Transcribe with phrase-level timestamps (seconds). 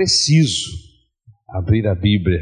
[0.00, 0.70] preciso
[1.50, 2.40] abrir a Bíblia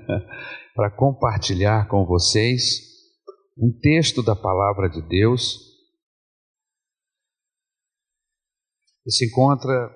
[0.74, 2.80] para compartilhar com vocês
[3.58, 5.58] um texto da palavra de Deus
[9.04, 9.94] que se encontra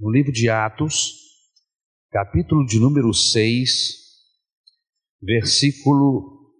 [0.00, 1.14] no livro de Atos,
[2.10, 3.70] capítulo de número 6,
[5.22, 6.52] versículo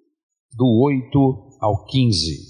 [0.53, 2.48] do 8 ao 15.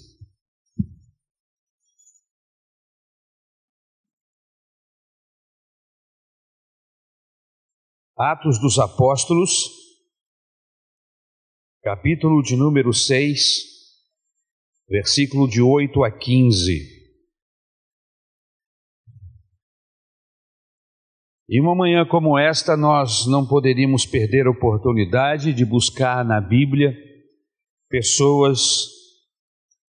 [8.18, 9.71] Atos dos Apóstolos,
[11.85, 13.63] capítulo de número 6,
[14.89, 16.99] versículo de 8 a 15.
[21.49, 26.93] E uma manhã como esta, nós não poderíamos perder a oportunidade de buscar na Bíblia
[27.89, 28.89] pessoas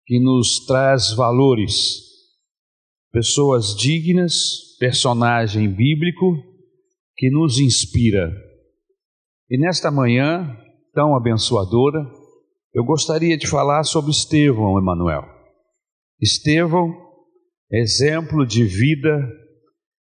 [0.06, 2.04] que nos traz valores,
[3.12, 6.51] pessoas dignas, personagem bíblico
[7.22, 8.36] que nos inspira.
[9.48, 10.58] E nesta manhã
[10.92, 12.00] tão abençoadora,
[12.74, 15.22] eu gostaria de falar sobre Estevão, Emanuel.
[16.20, 16.92] Estevão,
[17.72, 19.16] exemplo de vida,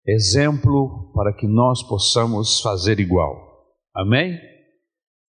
[0.05, 3.35] exemplo para que nós possamos fazer igual.
[3.95, 4.39] Amém?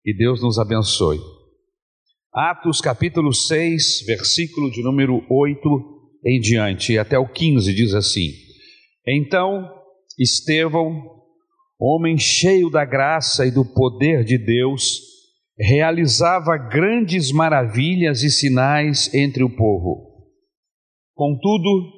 [0.02, 1.20] Que Deus nos abençoe.
[2.34, 5.68] Atos capítulo 6, versículo de número 8
[6.26, 8.32] em diante, até o 15 diz assim:
[9.06, 9.64] Então
[10.18, 11.17] Estevão,
[11.78, 15.00] homem cheio da graça e do poder de Deus,
[15.56, 20.08] realizava grandes maravilhas e sinais entre o povo.
[21.14, 21.92] Contudo,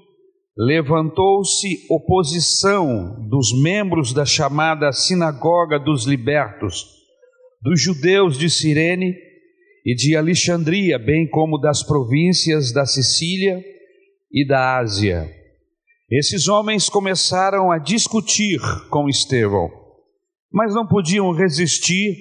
[0.56, 6.84] levantou-se oposição dos membros da chamada Sinagoga dos Libertos,
[7.62, 9.14] dos judeus de Cirene
[9.84, 13.62] e de Alexandria, bem como das províncias da Sicília
[14.32, 15.39] e da Ásia
[16.10, 18.58] esses homens começaram a discutir
[18.90, 19.70] com Estevão,
[20.52, 22.16] mas não podiam resistir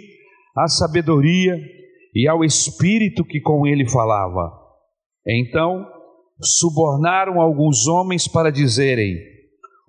[0.56, 1.58] à sabedoria
[2.14, 4.52] e ao espírito que com ele falava.
[5.28, 5.88] Então,
[6.40, 9.16] subornaram alguns homens para dizerem: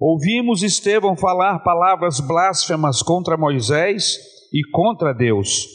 [0.00, 4.16] Ouvimos Estevão falar palavras blasfemas contra Moisés
[4.50, 5.66] e contra Deus.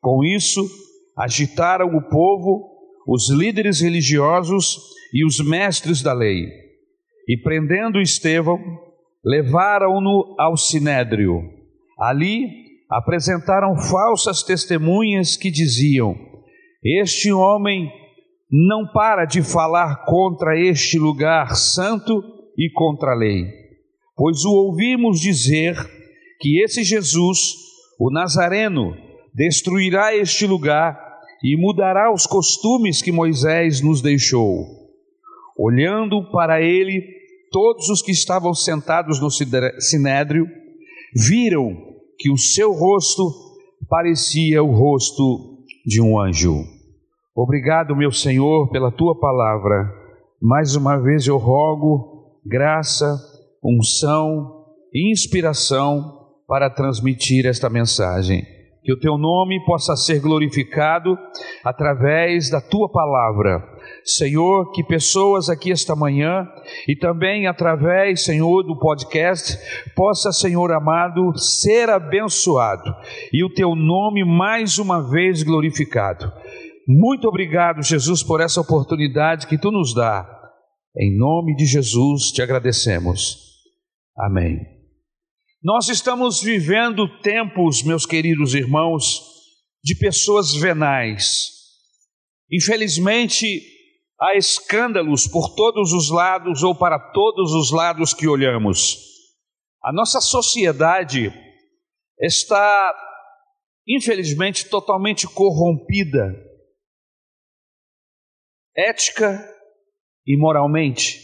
[0.00, 0.66] Com isso,
[1.14, 2.70] agitaram o povo,
[3.06, 4.78] os líderes religiosos
[5.12, 6.65] e os mestres da lei
[7.28, 8.58] e prendendo Estevão,
[9.24, 11.42] levaram-no ao sinédrio.
[11.98, 16.14] Ali apresentaram falsas testemunhas que diziam:
[16.84, 17.90] Este homem
[18.50, 22.22] não para de falar contra este lugar santo
[22.56, 23.44] e contra a lei,
[24.16, 25.74] pois o ouvimos dizer
[26.40, 27.38] que esse Jesus,
[27.98, 28.94] o Nazareno,
[29.34, 30.96] destruirá este lugar
[31.42, 34.64] e mudará os costumes que Moisés nos deixou.
[35.58, 37.15] Olhando para ele,
[37.56, 40.46] todos os que estavam sentados no sinédrio
[41.14, 41.74] viram
[42.18, 43.32] que o seu rosto
[43.88, 46.62] parecia o rosto de um anjo.
[47.34, 49.90] Obrigado, meu Senhor, pela tua palavra.
[50.38, 53.18] Mais uma vez eu rogo graça,
[53.64, 58.44] unção e inspiração para transmitir esta mensagem.
[58.82, 61.16] Que o teu nome possa ser glorificado
[61.64, 66.46] através da tua palavra Senhor, que pessoas aqui esta manhã
[66.86, 69.58] e também através, Senhor, do podcast,
[69.94, 72.94] possa, Senhor amado, ser abençoado
[73.32, 76.32] e o teu nome mais uma vez glorificado.
[76.86, 80.24] Muito obrigado, Jesus, por essa oportunidade que tu nos dá.
[80.96, 83.36] Em nome de Jesus te agradecemos.
[84.16, 84.60] Amém.
[85.62, 89.20] Nós estamos vivendo tempos, meus queridos irmãos,
[89.82, 91.50] de pessoas venais.
[92.50, 93.62] Infelizmente,
[94.20, 98.96] há escândalos por todos os lados ou para todos os lados que olhamos.
[99.82, 101.32] A nossa sociedade
[102.18, 102.94] está,
[103.86, 106.34] infelizmente, totalmente corrompida,
[108.74, 109.38] ética
[110.26, 111.20] e moralmente.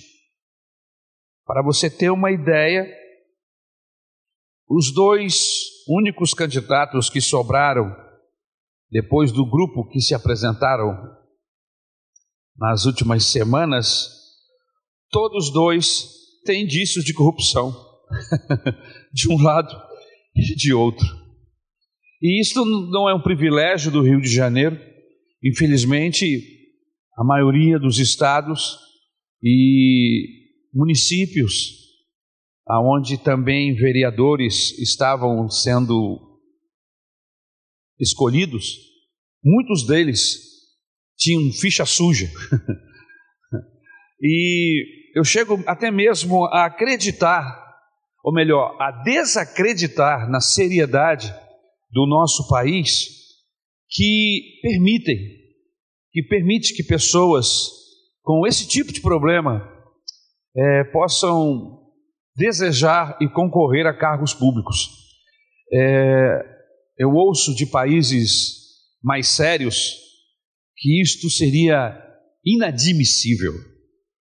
[1.45, 2.87] Para você ter uma ideia,
[4.69, 7.95] os dois únicos candidatos que sobraram
[8.91, 11.22] depois do grupo que se apresentaram
[12.57, 14.09] nas últimas semanas,
[15.11, 16.09] todos dois
[16.45, 17.75] têm indícios de corrupção,
[19.13, 19.75] de um lado
[20.35, 21.07] e de outro.
[22.21, 24.79] E isso não é um privilégio do Rio de Janeiro.
[25.43, 26.25] Infelizmente,
[27.19, 28.79] a maioria dos estados
[29.43, 30.29] e
[30.73, 31.73] municípios,
[32.67, 36.41] aonde também vereadores estavam sendo
[37.99, 38.77] escolhidos,
[39.43, 40.52] muitos deles
[41.17, 42.31] tinham ficha suja.
[44.21, 47.63] e eu chego até mesmo a acreditar
[48.23, 51.35] ou melhor, a desacreditar na seriedade
[51.91, 53.09] do nosso país
[53.91, 55.19] que permitem,
[56.13, 57.69] que permite que pessoas
[58.23, 59.69] com esse tipo de problema
[60.57, 61.81] é, possam
[62.37, 64.89] desejar e concorrer a cargos públicos.
[65.73, 66.45] É,
[66.99, 68.61] eu ouço de países
[69.03, 69.97] mais sérios
[70.83, 71.97] que isto seria
[72.45, 73.53] inadmissível.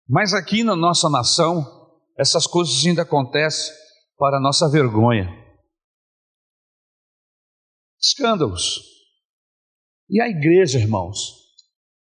[0.08, 1.66] Mas aqui na nossa nação,
[2.16, 3.74] essas coisas ainda acontecem
[4.16, 5.28] para nossa vergonha.
[8.00, 8.80] Escândalos.
[10.08, 11.18] E a igreja, irmãos?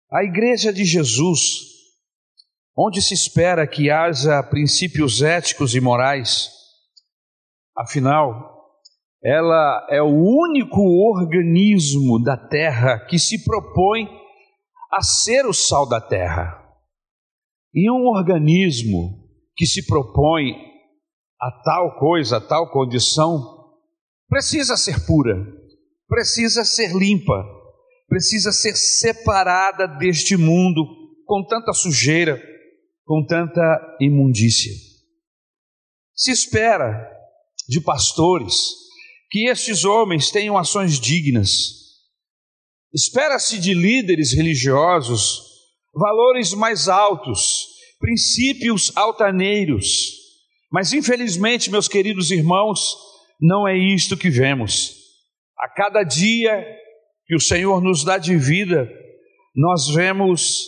[0.10, 1.40] A igreja de Jesus,
[2.74, 6.50] onde se espera que haja princípios éticos e morais,
[7.78, 8.80] afinal,
[9.22, 14.21] ela é o único organismo da terra que se propõe
[14.92, 16.58] a ser o sal da terra.
[17.74, 20.54] E um organismo que se propõe
[21.40, 23.62] a tal coisa, a tal condição,
[24.28, 25.36] precisa ser pura,
[26.08, 27.44] precisa ser limpa,
[28.08, 30.86] precisa ser separada deste mundo
[31.26, 32.42] com tanta sujeira,
[33.06, 34.74] com tanta imundícia.
[36.14, 37.10] Se espera
[37.68, 38.54] de pastores
[39.30, 41.81] que estes homens tenham ações dignas.
[42.94, 45.52] Espera-se de líderes religiosos
[45.94, 47.68] valores mais altos,
[48.00, 50.12] princípios altaneiros.
[50.72, 52.80] Mas infelizmente, meus queridos irmãos,
[53.40, 54.96] não é isto que vemos.
[55.58, 56.66] A cada dia
[57.26, 58.90] que o Senhor nos dá de vida,
[59.56, 60.68] nós vemos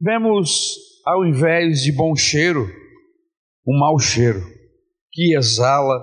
[0.00, 0.76] vemos
[1.06, 2.66] ao invés de bom cheiro,
[3.66, 4.42] um mau cheiro
[5.12, 6.02] que exala,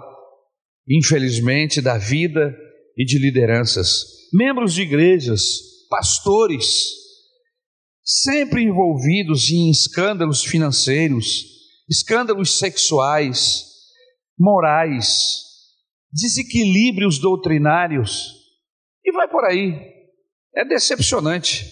[0.87, 2.55] infelizmente, da vida
[2.97, 4.05] e de lideranças.
[4.33, 5.41] Membros de igrejas
[5.89, 6.65] pastores,
[8.03, 11.45] sempre envolvidos em escândalos financeiros,
[11.89, 13.65] escândalos sexuais,
[14.39, 15.41] morais,
[16.11, 18.33] desequilíbrios doutrinários,
[19.03, 19.91] e vai por aí.
[20.55, 21.65] É decepcionante.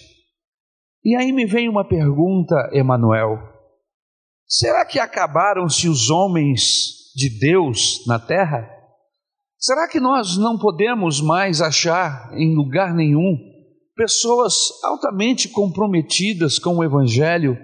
[1.04, 3.38] E aí me vem uma pergunta, Emanuel:
[4.46, 8.68] será que acabaram-se os homens de Deus na terra?
[9.60, 13.36] Será que nós não podemos mais achar em lugar nenhum
[13.94, 17.58] pessoas altamente comprometidas com o Evangelho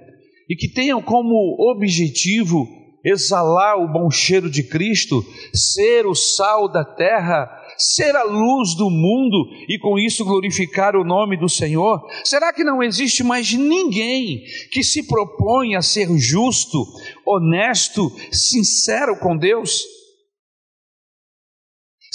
[0.47, 2.69] e que tenham como objetivo
[3.03, 7.49] exalar o bom cheiro de Cristo, ser o sal da terra,
[7.79, 12.07] ser a luz do mundo e com isso glorificar o nome do Senhor?
[12.25, 16.85] Será que não existe mais ninguém que se propõe a ser justo,
[17.25, 19.96] honesto, sincero com Deus?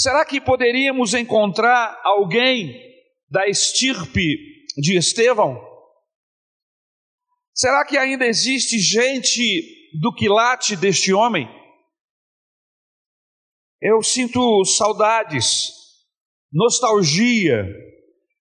[0.02, 2.74] Será que poderíamos encontrar alguém
[3.30, 4.36] da estirpe
[4.76, 5.62] de Estevão?
[7.54, 9.44] Será que ainda existe gente
[10.02, 11.48] do quilate deste homem?
[13.80, 15.70] Eu sinto saudades,
[16.52, 17.64] nostalgia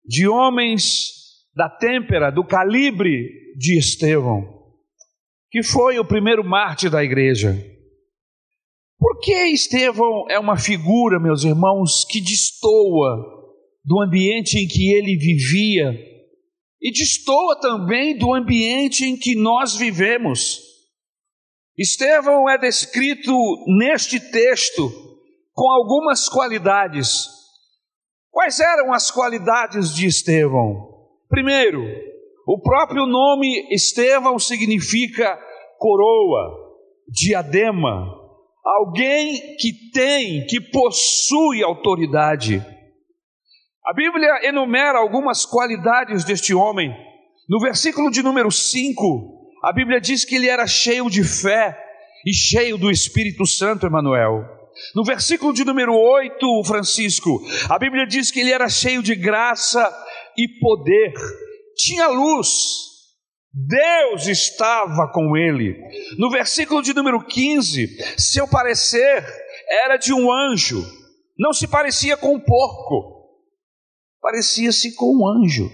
[0.02, 1.10] de homens
[1.54, 3.28] da têmpera, do calibre
[3.58, 4.42] de Estevão,
[5.50, 7.54] que foi o primeiro mártir da igreja.
[9.00, 13.17] Por que Estevão é uma figura, meus irmãos, que destoa
[13.82, 15.99] do ambiente em que ele vivia
[16.82, 20.61] e destoa também do ambiente em que nós vivemos?
[21.79, 23.32] Estevão é descrito
[23.79, 24.93] neste texto
[25.55, 27.27] com algumas qualidades.
[28.31, 30.77] Quais eram as qualidades de Estevão?
[31.27, 31.82] Primeiro,
[32.46, 35.39] o próprio nome Estevão significa
[35.79, 36.77] coroa,
[37.08, 38.19] diadema,
[38.79, 42.65] alguém que tem, que possui autoridade.
[43.84, 46.94] A Bíblia enumera algumas qualidades deste homem.
[47.48, 51.77] No versículo de número 5, a Bíblia diz que ele era cheio de fé
[52.24, 54.44] e cheio do Espírito Santo, Emanuel.
[54.94, 59.91] No versículo de número 8, Francisco, a Bíblia diz que ele era cheio de graça
[60.39, 61.12] e poder,
[61.77, 62.90] tinha luz,
[63.52, 65.76] Deus estava com ele.
[66.16, 69.26] No versículo de número 15, seu parecer
[69.84, 70.84] era de um anjo,
[71.38, 73.28] não se parecia com um porco,
[74.20, 75.70] parecia-se com um anjo.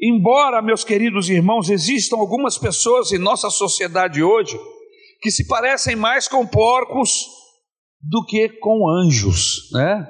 [0.00, 4.58] Embora, meus queridos irmãos, existam algumas pessoas em nossa sociedade hoje
[5.20, 7.26] que se parecem mais com porcos
[8.00, 10.06] do que com anjos, né?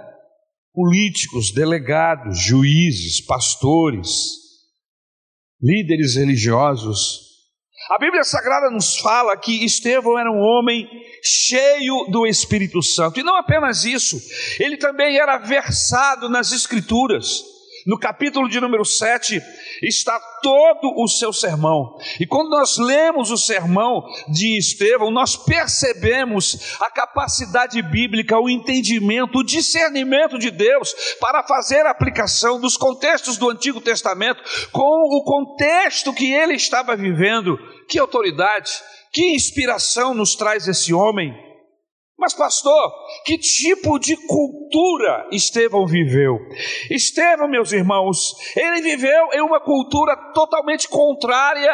[0.73, 4.46] Políticos, delegados, juízes, pastores,
[5.61, 7.27] líderes religiosos.
[7.91, 10.89] A Bíblia Sagrada nos fala que Estevão era um homem
[11.23, 14.19] cheio do Espírito Santo, e não apenas isso,
[14.59, 17.56] ele também era versado nas Escrituras.
[17.87, 19.41] No capítulo de número 7,
[19.81, 21.97] está todo o seu sermão.
[22.19, 29.39] E quando nós lemos o sermão de Estevão, nós percebemos a capacidade bíblica, o entendimento,
[29.39, 35.23] o discernimento de Deus para fazer a aplicação dos contextos do Antigo Testamento com o
[35.23, 37.57] contexto que ele estava vivendo.
[37.89, 38.73] Que autoridade,
[39.13, 41.46] que inspiração nos traz esse homem.
[42.19, 42.93] Mas, pastor,
[43.27, 46.39] que tipo de cultura Estevão viveu?
[46.91, 51.71] Estevão, meus irmãos, ele viveu em uma cultura totalmente contrária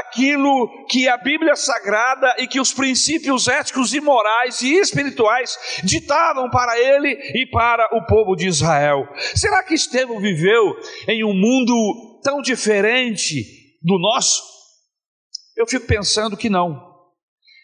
[0.00, 6.50] àquilo que a Bíblia Sagrada e que os princípios éticos e morais e espirituais ditavam
[6.50, 9.06] para ele e para o povo de Israel.
[9.36, 10.74] Será que Estevão viveu
[11.06, 13.44] em um mundo tão diferente
[13.80, 14.42] do nosso?
[15.56, 16.76] Eu fico pensando que não.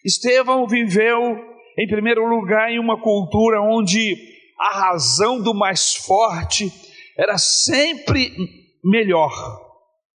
[0.05, 4.17] Estevão viveu em primeiro lugar, em uma cultura onde
[4.59, 6.71] a razão do mais forte
[7.17, 8.33] era sempre
[8.85, 9.33] melhor.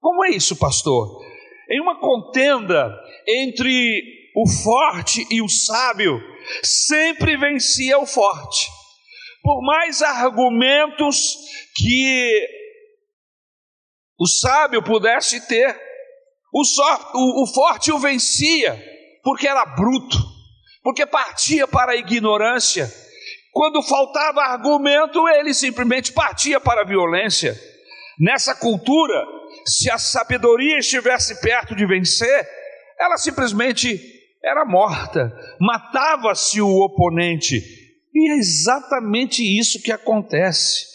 [0.00, 1.20] Como é isso, pastor?
[1.70, 2.94] Em uma contenda
[3.26, 4.02] entre
[4.36, 6.20] o forte e o sábio,
[6.62, 8.68] sempre vencia o forte.
[9.42, 11.36] Por mais argumentos
[11.74, 12.46] que
[14.18, 15.80] o sábio pudesse ter,
[16.52, 18.80] o, forte o vencia,
[19.22, 20.35] porque era bruto
[20.86, 22.88] porque partia para a ignorância.
[23.50, 27.60] Quando faltava argumento, ele simplesmente partia para a violência.
[28.16, 29.20] Nessa cultura,
[29.66, 32.48] se a sabedoria estivesse perto de vencer,
[33.00, 34.00] ela simplesmente
[34.44, 37.60] era morta, matava-se o oponente.
[38.18, 40.86] E é exatamente isso que acontece.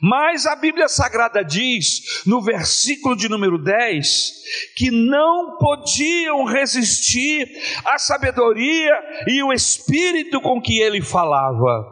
[0.00, 4.32] Mas a Bíblia Sagrada diz, no versículo de número 10,
[4.74, 7.46] que não podiam resistir
[7.84, 8.94] à sabedoria
[9.28, 11.86] e o espírito com que ele falava.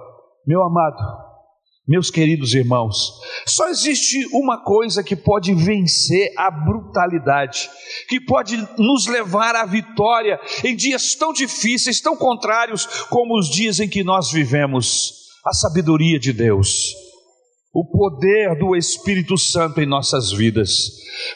[0.47, 0.97] Meu amado,
[1.89, 3.15] meus queridos irmãos,
[3.47, 7.71] só existe uma coisa que pode vencer a brutalidade,
[8.09, 13.81] que pode nos levar à vitória em dias tão difíceis, tão contrários como os dias
[13.81, 15.15] em que nós vivemos:
[15.45, 17.08] a sabedoria de Deus
[17.79, 20.69] o poder do Espírito Santo em nossas vidas.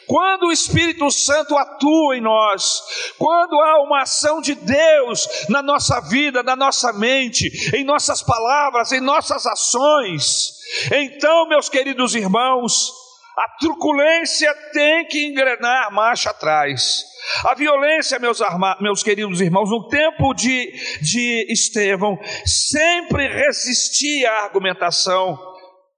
[0.05, 2.81] Quando o Espírito Santo atua em nós,
[3.17, 8.91] quando há uma ação de Deus na nossa vida, na nossa mente, em nossas palavras,
[8.91, 10.51] em nossas ações,
[10.91, 12.91] então, meus queridos irmãos,
[13.37, 17.05] a truculência tem que engrenar marcha atrás.
[17.45, 18.39] A violência, meus,
[18.81, 25.52] meus queridos irmãos, no tempo de, de Estevão, sempre resistia à argumentação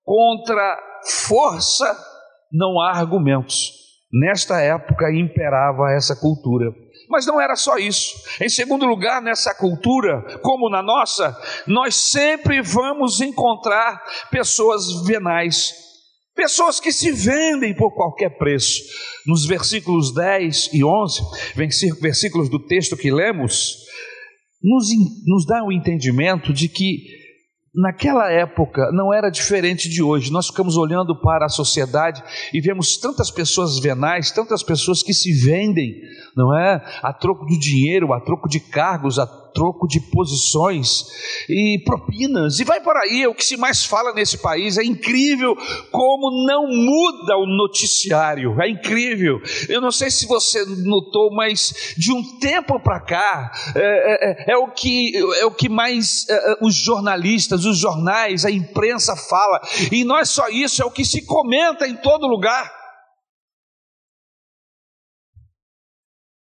[0.06, 0.80] contra
[1.28, 1.86] força
[2.52, 3.74] não há argumentos.
[4.14, 6.72] Nesta época imperava essa cultura.
[7.10, 8.16] Mas não era só isso.
[8.42, 11.36] Em segundo lugar, nessa cultura, como na nossa,
[11.68, 15.74] nós sempre vamos encontrar pessoas venais,
[16.34, 18.84] pessoas que se vendem por qualquer preço.
[19.28, 21.22] Nos versículos 10 e 11,
[22.00, 23.76] versículos do texto que lemos,
[24.64, 24.88] nos,
[25.28, 27.25] nos dá o entendimento de que
[27.76, 30.32] naquela época não era diferente de hoje.
[30.32, 35.32] Nós ficamos olhando para a sociedade e vemos tantas pessoas venais, tantas pessoas que se
[35.34, 36.02] vendem,
[36.36, 36.82] não é?
[37.02, 41.06] A troco do dinheiro, a troco de cargos, a troco de posições
[41.50, 44.78] e propinas, e vai por aí, é o que se mais fala nesse país.
[44.78, 45.56] É incrível
[45.92, 49.40] como não muda o noticiário, é incrível.
[49.70, 54.58] Eu não sei se você notou, mas de um tempo para cá, é, é, é,
[54.58, 59.62] o que, é o que mais é, é, os jornalistas, os jornais, a imprensa fala,
[59.92, 62.85] e não é só isso, é o que se comenta em todo lugar.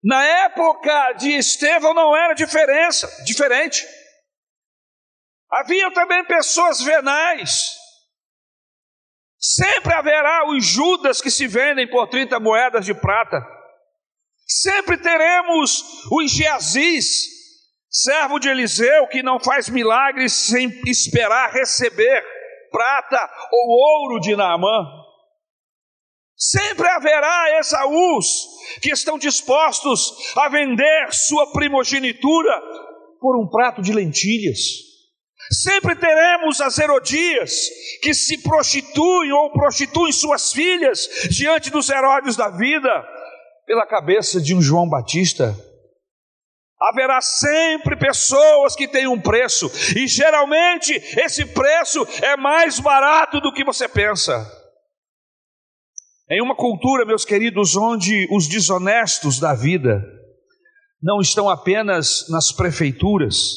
[0.05, 3.83] Na época de Estevão não era diferença, diferente.
[5.51, 7.75] Havia também pessoas venais.
[9.39, 13.43] Sempre haverá os Judas que se vendem por 30 moedas de prata.
[14.47, 17.25] Sempre teremos os Geazis,
[17.89, 22.23] servo de Eliseu, que não faz milagres sem esperar receber
[22.69, 25.04] prata ou ouro de Naamã.
[26.37, 28.25] Sempre haverá Esaús
[28.81, 32.61] que estão dispostos a vender sua primogenitura
[33.19, 34.59] por um prato de lentilhas.
[35.51, 37.69] Sempre teremos as Herodias
[38.01, 42.89] que se prostituem ou prostituem suas filhas diante dos Herodes da vida
[43.65, 45.55] pela cabeça de um João Batista.
[46.81, 53.53] Haverá sempre pessoas que têm um preço, e geralmente esse preço é mais barato do
[53.53, 54.45] que você pensa.
[56.29, 60.03] Em uma cultura, meus queridos, onde os desonestos da vida
[61.01, 63.51] não estão apenas nas prefeituras,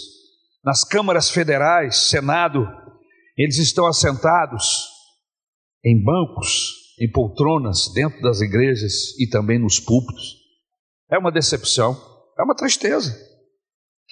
[0.62, 2.68] nas câmaras federais, Senado,
[3.38, 4.86] eles estão assentados
[5.82, 10.36] em bancos, em poltronas dentro das igrejas e também nos púlpitos.
[11.10, 11.96] É uma decepção,
[12.38, 13.16] é uma tristeza.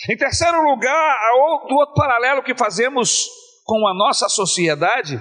[0.08, 1.16] Em terceiro lugar,
[1.68, 3.28] do outro paralelo que fazemos
[3.64, 5.20] com a nossa sociedade,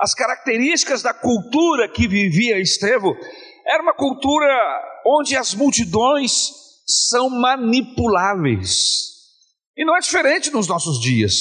[0.00, 3.14] as características da cultura que vivia Estevão
[3.66, 4.46] era uma cultura
[5.06, 6.48] onde as multidões
[6.86, 9.10] são manipuláveis.
[9.76, 11.34] E não é diferente nos nossos dias.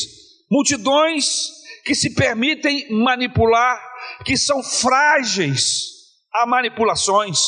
[0.51, 1.49] Multidões
[1.85, 3.79] que se permitem manipular,
[4.25, 5.87] que são frágeis
[6.33, 7.39] a manipulações.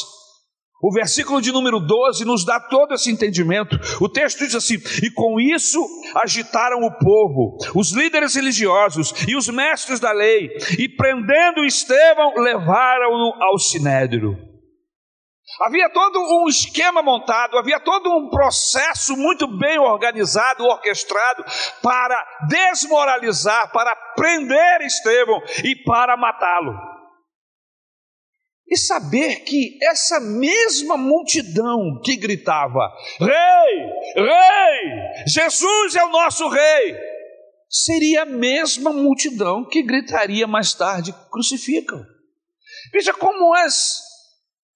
[0.82, 3.80] O versículo de número 12 nos dá todo esse entendimento.
[4.02, 5.80] O texto diz assim: E com isso
[6.16, 13.44] agitaram o povo, os líderes religiosos e os mestres da lei, e prendendo Estevão, levaram-no
[13.44, 14.36] ao sinédrio.
[15.68, 21.44] Havia todo um esquema montado, havia todo um processo muito bem organizado, orquestrado
[21.84, 22.16] para
[22.48, 27.01] desmoralizar, para prender Estevão e para matá-lo.
[28.72, 36.98] E saber que essa mesma multidão que gritava: Rei, Rei, Jesus é o nosso Rei,
[37.70, 42.02] seria a mesma multidão que gritaria mais tarde: Crucificam.
[42.94, 44.10] Veja como as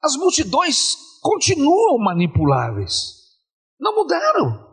[0.03, 3.13] as multidões continuam manipuláveis,
[3.79, 4.63] não mudaram.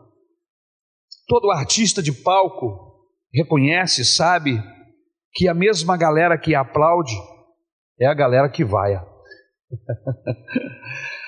[1.26, 4.62] Todo artista de palco reconhece, sabe,
[5.32, 7.14] que a mesma galera que aplaude
[7.98, 8.92] é a galera que vai.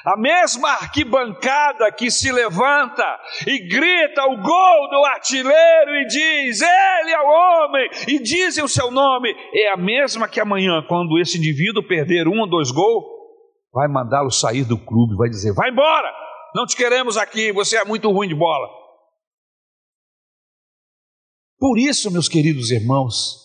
[0.04, 3.04] A mesma arquibancada que se levanta
[3.46, 8.68] e grita o gol do artilheiro e diz: Ele é o homem, e dizem o
[8.68, 13.04] seu nome, é a mesma que amanhã, quando esse indivíduo perder um ou dois gols,
[13.72, 16.12] vai mandá-lo sair do clube, vai dizer: vai embora,
[16.54, 18.68] não te queremos aqui, você é muito ruim de bola.
[21.58, 23.42] Por isso, meus queridos irmãos,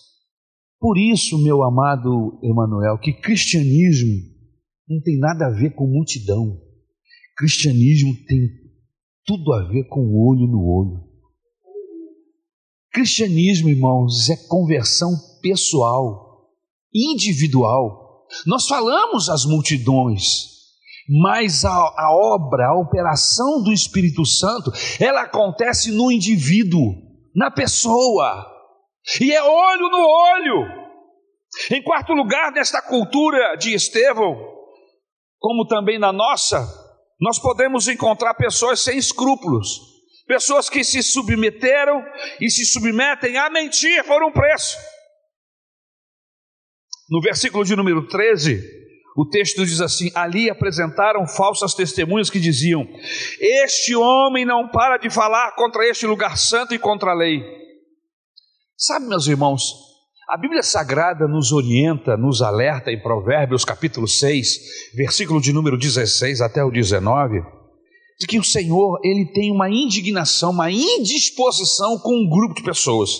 [0.77, 4.38] por isso, meu amado Emanuel, que cristianismo
[4.89, 6.59] não tem nada a ver com multidão.
[7.37, 8.39] Cristianismo tem
[9.23, 11.07] tudo a ver com olho no olho.
[12.91, 15.11] Cristianismo, irmãos, é conversão
[15.41, 16.49] pessoal,
[16.93, 18.25] individual.
[18.47, 20.23] Nós falamos às multidões,
[21.07, 26.95] mas a, a, obra, a operação do Espírito Santo, ela acontece no indivíduo,
[27.35, 28.45] na pessoa,
[29.21, 30.79] e é olho no olho.
[31.71, 34.58] Em quarto lugar, nesta cultura de Estevão,
[35.39, 36.67] como também na nossa,
[37.19, 39.79] nós podemos encontrar pessoas sem escrúpulos,
[40.27, 42.03] pessoas que se submeteram
[42.39, 44.77] e se submetem a mentir por um preço.
[47.09, 48.61] No versículo de número 13,
[49.17, 52.87] o texto diz assim: Ali apresentaram falsas testemunhas que diziam:
[53.39, 57.41] Este homem não para de falar contra este lugar santo e contra a lei.
[58.77, 59.88] Sabe, meus irmãos,
[60.29, 66.41] a Bíblia Sagrada nos orienta, nos alerta em Provérbios capítulo 6, versículo de número 16
[66.41, 67.41] até o 19,
[68.19, 73.19] de que o Senhor, ele tem uma indignação, uma indisposição com um grupo de pessoas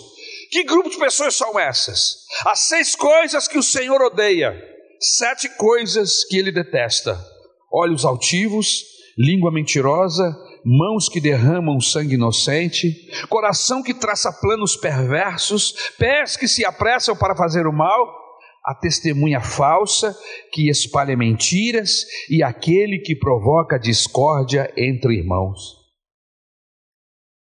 [0.50, 2.26] que grupo de pessoas são essas?
[2.48, 4.60] As seis coisas que o Senhor odeia,
[5.00, 7.24] sete coisas que ele detesta:
[7.72, 8.84] olhos altivos,
[9.16, 12.94] língua mentirosa, mãos que derramam sangue inocente,
[13.28, 18.20] coração que traça planos perversos, pés que se apressam para fazer o mal,
[18.66, 20.16] a testemunha falsa
[20.52, 25.80] que espalha mentiras e aquele que provoca discórdia entre irmãos.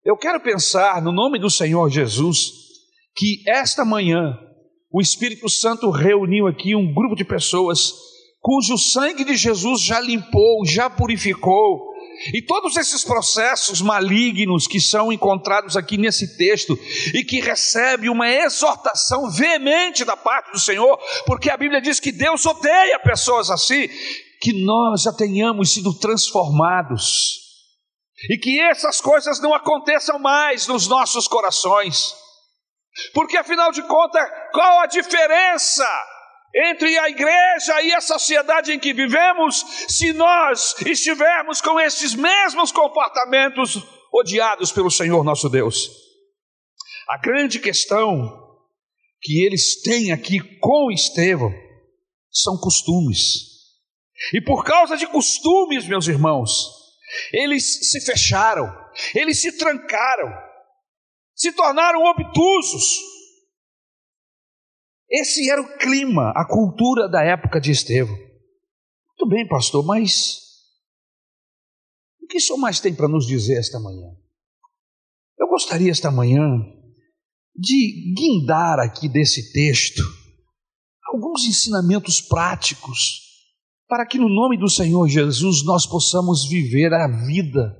[0.04, 2.52] Eu quero pensar, no nome do Senhor Jesus,
[3.16, 4.38] que esta manhã
[4.92, 7.94] o Espírito Santo reuniu aqui um grupo de pessoas
[8.42, 11.91] cujo sangue de Jesus já limpou, já purificou.
[12.34, 16.78] E todos esses processos malignos que são encontrados aqui nesse texto
[17.14, 22.12] e que recebe uma exortação veemente da parte do Senhor, porque a Bíblia diz que
[22.12, 23.88] Deus odeia pessoas assim,
[24.40, 27.40] que nós já tenhamos sido transformados
[28.30, 32.14] e que essas coisas não aconteçam mais nos nossos corações.
[33.14, 35.88] Porque afinal de contas, qual a diferença
[36.54, 42.72] entre a igreja e a sociedade em que vivemos se nós estivermos com estes mesmos
[42.72, 43.78] comportamentos
[44.14, 45.90] odiados pelo Senhor nosso Deus?
[47.08, 48.42] A grande questão
[49.22, 51.54] que eles têm aqui com Estevão
[52.32, 53.52] são costumes.
[54.34, 56.50] E por causa de costumes, meus irmãos,
[57.34, 58.72] eles se fecharam,
[59.16, 60.32] eles se trancaram,
[61.36, 63.11] se tornaram obtusos.
[65.12, 68.15] Esse era o clima, a cultura da época de Estevão.
[68.15, 70.39] Muito bem, pastor, mas
[72.24, 74.08] o que o senhor mais tem para nos dizer esta manhã?
[75.38, 76.41] Eu gostaria esta manhã
[77.54, 80.02] de guindar aqui desse texto
[81.13, 83.19] alguns ensinamentos práticos
[83.88, 87.78] para que no nome do Senhor Jesus nós possamos viver a vida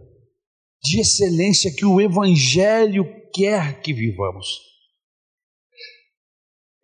[0.84, 4.71] de excelência que o Evangelho quer que vivamos.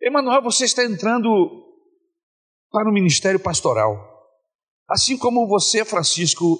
[0.00, 1.28] Emanuel, você está entrando
[2.70, 3.96] para o ministério pastoral,
[4.88, 6.58] assim como você, Francisco,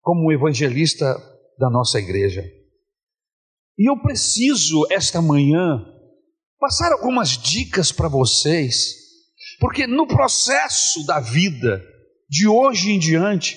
[0.00, 1.14] como evangelista
[1.58, 2.42] da nossa igreja.
[3.78, 5.84] E eu preciso, esta manhã,
[6.58, 8.94] passar algumas dicas para vocês,
[9.60, 11.80] porque no processo da vida,
[12.28, 13.56] de hoje em diante,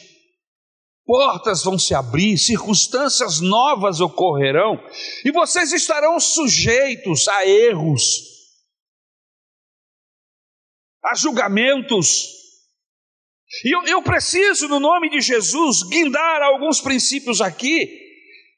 [1.06, 4.80] portas vão se abrir, circunstâncias novas ocorrerão,
[5.26, 8.31] e vocês estarão sujeitos a erros,
[11.04, 12.42] a julgamentos,
[13.66, 18.00] e eu, eu preciso, no nome de Jesus, guindar alguns princípios aqui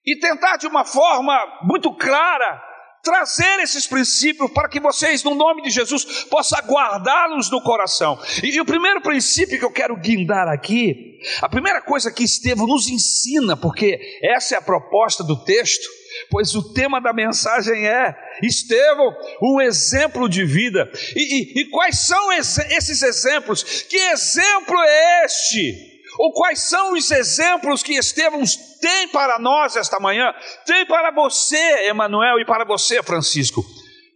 [0.05, 2.61] e tentar de uma forma muito clara
[3.01, 8.17] trazer esses princípios para que vocês, no nome de Jesus, possam guardá-los no coração.
[8.41, 12.65] E, e, o primeiro princípio que eu quero guindar aqui, a primeira coisa que Estevão
[12.65, 15.85] nos ensina, porque essa é a proposta do texto,
[16.29, 20.91] pois o tema da mensagem é Estevão, um exemplo de vida.
[21.15, 23.63] E, e, e quais são esses exemplos?
[23.83, 25.93] Que exemplo é este?
[26.19, 28.43] Ou quais são os exemplos que Estevão
[28.79, 30.31] tem para nós esta manhã?
[30.65, 33.65] Tem para você, Emanuel, e para você, Francisco.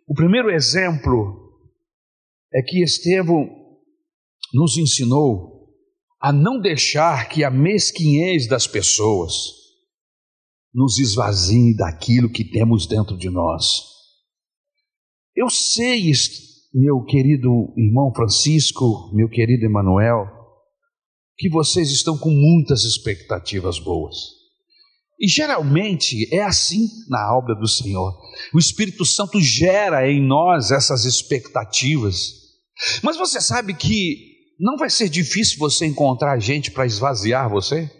[0.07, 1.47] O primeiro exemplo
[2.53, 3.49] é que Estevão
[4.53, 5.57] nos ensinou
[6.21, 9.57] a não deixar que a mesquinhez das pessoas
[10.73, 13.63] nos esvazie daquilo que temos dentro de nós.
[15.36, 16.12] Eu sei,
[16.73, 20.25] meu querido irmão Francisco, meu querido Emanuel,
[21.38, 24.15] que vocês estão com muitas expectativas boas.
[25.19, 28.13] E geralmente é assim na obra do Senhor.
[28.53, 32.15] O Espírito Santo gera em nós essas expectativas.
[33.01, 37.91] Mas você sabe que não vai ser difícil você encontrar gente para esvaziar você?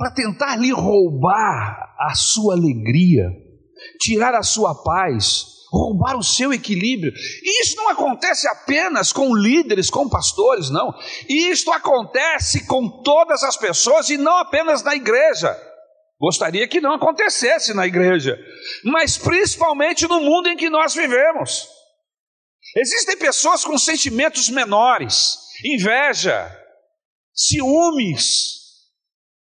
[0.00, 3.28] Para tentar lhe roubar a sua alegria,
[4.00, 7.12] tirar a sua paz, roubar o seu equilíbrio.
[7.14, 10.94] E isso não acontece apenas com líderes, com pastores, não.
[11.28, 15.54] Isto acontece com todas as pessoas e não apenas na igreja.
[16.18, 18.38] Gostaria que não acontecesse na igreja,
[18.82, 21.68] mas principalmente no mundo em que nós vivemos.
[22.74, 26.50] Existem pessoas com sentimentos menores, inveja,
[27.34, 28.59] ciúmes,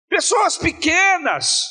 [0.08, 1.68] Pessoas pequenas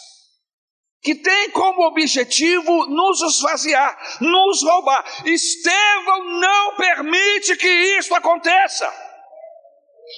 [1.02, 5.06] que têm como objetivo nos esvaziar, nos roubar.
[5.26, 8.92] Estevão não permite que isso aconteça.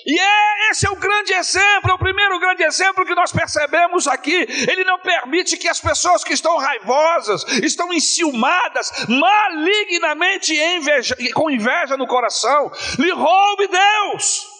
[0.05, 4.07] E é, esse é o grande exemplo, é o primeiro grande exemplo que nós percebemos
[4.07, 4.47] aqui.
[4.69, 11.97] Ele não permite que as pessoas que estão raivosas, estão enciumadas, malignamente inveja, com inveja
[11.97, 14.58] no coração, lhe roube Deus.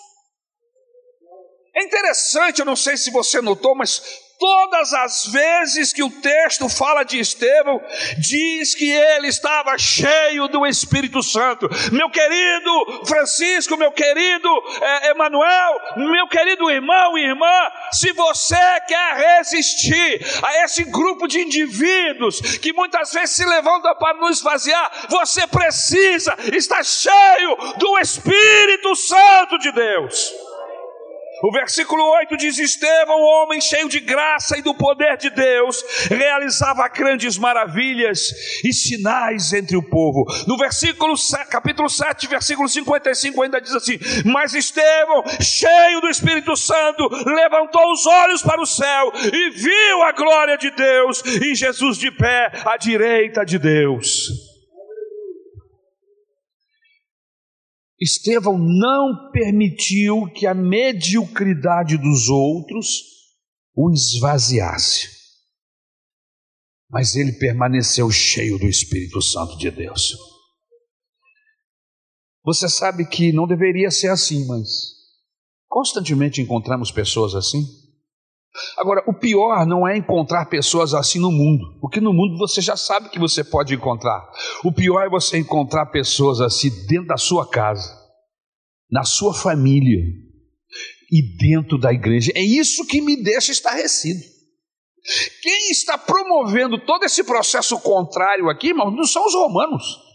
[1.74, 4.02] É interessante, eu não sei se você notou, mas
[4.40, 7.82] todas as vezes que o texto fala de Estevão,
[8.18, 11.70] diz que ele estava cheio do Espírito Santo.
[11.92, 14.50] Meu querido Francisco, meu querido
[14.82, 18.56] é, Emanuel, meu querido irmão e irmã, se você
[18.88, 25.08] quer resistir a esse grupo de indivíduos que muitas vezes se levantam para nos esvaziar,
[25.10, 30.49] você precisa estar cheio do Espírito Santo de Deus.
[31.42, 36.88] O versículo 8 diz: Estevão, homem cheio de graça e do poder de Deus, realizava
[36.90, 38.32] grandes maravilhas
[38.64, 40.26] e sinais entre o povo.
[40.48, 41.16] No versículo
[41.50, 48.06] capítulo 7, versículo 55, ainda diz assim: Mas Estevão, cheio do Espírito Santo, levantou os
[48.06, 52.76] olhos para o céu e viu a glória de Deus e Jesus de pé à
[52.76, 54.39] direita de Deus.
[58.02, 63.04] Estevão não permitiu que a mediocridade dos outros
[63.76, 65.10] o esvaziasse,
[66.90, 70.16] mas ele permaneceu cheio do Espírito Santo de Deus.
[72.44, 74.68] Você sabe que não deveria ser assim, mas
[75.68, 77.64] constantemente encontramos pessoas assim.
[78.78, 82.76] Agora, o pior não é encontrar pessoas assim no mundo, porque no mundo você já
[82.76, 84.28] sabe que você pode encontrar.
[84.64, 87.96] O pior é você encontrar pessoas assim dentro da sua casa,
[88.92, 90.00] na sua família
[91.12, 92.32] e dentro da igreja.
[92.36, 94.20] É isso que me deixa estarrecido.
[95.42, 100.10] Quem está promovendo todo esse processo contrário aqui, irmão, não são os romanos.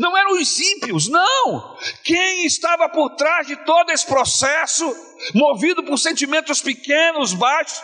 [0.00, 1.76] Não eram os ímpios, não.
[2.02, 4.84] Quem estava por trás de todo esse processo,
[5.34, 7.80] movido por sentimentos pequenos, baixos,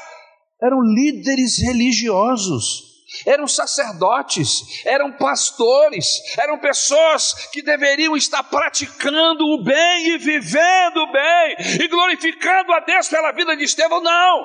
[0.63, 2.95] eram líderes religiosos,
[3.27, 11.13] eram sacerdotes, eram pastores, eram pessoas que deveriam estar praticando o bem e vivendo o
[11.13, 14.03] bem e glorificando a Deus pela vida de Estevão.
[14.03, 14.43] Não!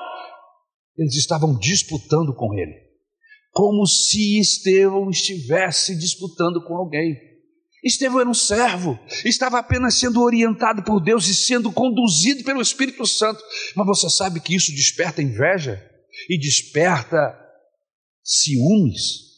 [0.96, 2.74] Eles estavam disputando com ele,
[3.50, 7.29] como se Estevão estivesse disputando com alguém.
[7.82, 13.06] Estevão era um servo, estava apenas sendo orientado por Deus e sendo conduzido pelo Espírito
[13.06, 13.42] Santo.
[13.74, 15.82] Mas você sabe que isso desperta inveja
[16.28, 17.34] e desperta
[18.22, 19.30] ciúmes.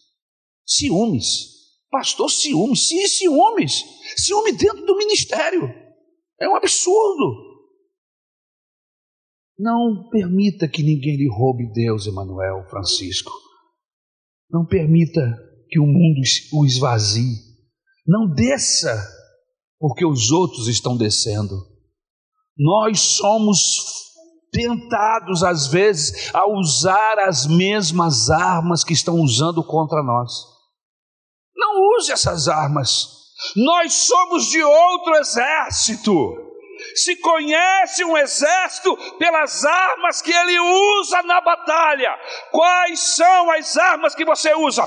[0.66, 1.52] Ciúmes.
[1.90, 2.88] Pastor, ciúmes.
[2.88, 3.85] Sim, ciúmes.
[4.16, 5.72] Ciúme dentro do ministério.
[6.40, 7.52] É um absurdo.
[9.59, 13.31] Não permita que ninguém lhe roube Deus, Emanuel Francisco.
[14.50, 15.20] Não permita
[15.68, 16.20] que o mundo
[16.52, 17.51] o esvazie.
[18.06, 18.94] Não desça
[19.78, 21.54] porque os outros estão descendo.
[22.56, 23.58] Nós somos
[24.52, 30.30] tentados às vezes a usar as mesmas armas que estão usando contra nós.
[31.56, 33.08] Não use essas armas.
[33.56, 36.12] Nós somos de outro exército.
[36.94, 42.10] Se conhece um exército pelas armas que ele usa na batalha.
[42.50, 44.84] Quais são as armas que você usa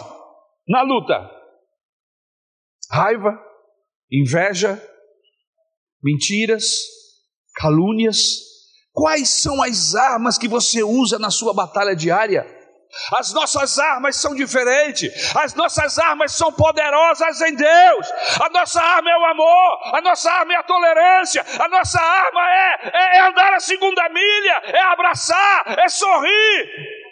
[0.67, 1.35] na luta?
[2.91, 3.39] Raiva,
[4.12, 4.82] inveja,
[6.04, 6.65] mentiras,
[7.56, 8.43] calúnias.
[8.93, 12.56] Quais são as armas que você usa na sua batalha diária?
[13.19, 18.08] As nossas armas são diferentes, as nossas armas são poderosas em Deus.
[18.41, 22.41] A nossa arma é o amor, a nossa arma é a tolerância, a nossa arma
[22.41, 27.05] é, é, é andar a segunda milha, é abraçar, é sorrir.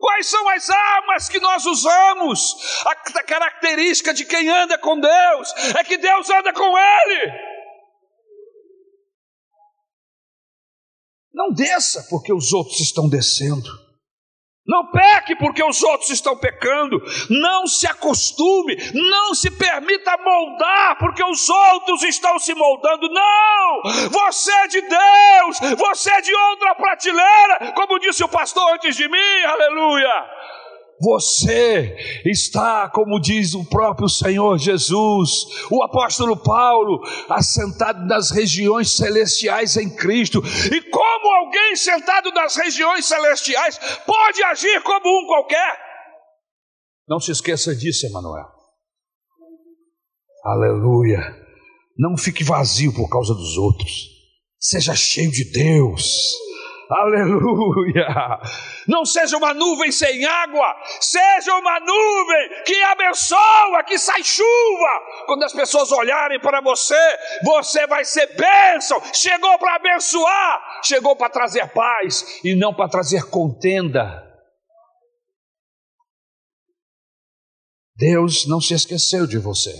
[0.00, 2.84] Quais são as armas que nós usamos?
[2.86, 7.32] A característica de quem anda com Deus é que Deus anda com ele.
[11.32, 13.87] Não desça porque os outros estão descendo.
[14.68, 17.02] Não peque porque os outros estão pecando.
[17.30, 18.76] Não se acostume.
[18.92, 23.08] Não se permita moldar porque os outros estão se moldando.
[23.08, 23.82] Não!
[24.10, 25.58] Você é de Deus.
[25.78, 27.72] Você é de outra prateleira.
[27.74, 29.44] Como disse o pastor antes de mim.
[29.46, 30.38] Aleluia.
[31.00, 35.30] Você está, como diz o próprio Senhor Jesus,
[35.70, 40.42] o apóstolo Paulo, assentado nas regiões celestiais em Cristo.
[40.72, 45.78] E como alguém sentado nas regiões celestiais pode agir como um qualquer?
[47.08, 48.46] Não se esqueça disso, Emanuel.
[50.44, 51.20] Aleluia.
[51.96, 53.92] Não fique vazio por causa dos outros.
[54.58, 56.36] Seja cheio de Deus.
[56.90, 58.08] Aleluia!
[58.86, 64.46] Não seja uma nuvem sem água, seja uma nuvem que abençoa, que sai chuva.
[65.26, 66.94] Quando as pessoas olharem para você,
[67.44, 69.02] você vai ser bênção.
[69.12, 74.26] Chegou para abençoar, chegou para trazer paz e não para trazer contenda.
[77.94, 79.74] Deus não se esqueceu de você.